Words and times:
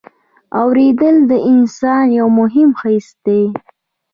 اورېدل 0.61 1.15
د 1.29 1.31
انسان 1.51 2.05
یو 2.19 2.27
مهم 2.39 2.69
حس 2.79 3.07
دی. 3.25 3.43